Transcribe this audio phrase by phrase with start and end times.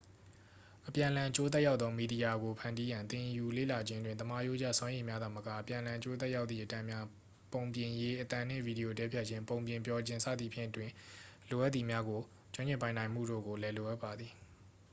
[0.87, 7.05] အပြန်အလှန်အကျိုးသက်ရောက်သောမီဒီယာကိုဖန်တီးရန် သင်ယူလေ့လာခြင်းတွင် သမားရိုးကျ စွမ်းရည်များသာမက အပြန်အလှန်အကျိုးသက်ရောက်သည့်အတန်းများ
[7.53, 10.89] ပုံပြင်ရေးခြင်း၊ အသံနှင့်ဗီဒီယိုတည်းဖြတ်ခြင်း၊ ပုံပြင်ပြောခြင်း၊ စသည်ဖြင့် တွင်
[11.49, 12.21] လိုအပ်သည်များကို
[12.53, 14.31] ကျွမ်းကျင်ပိုင်နိုင်မှုတို့ကိုလည်း လိုအပ်ပါသည်။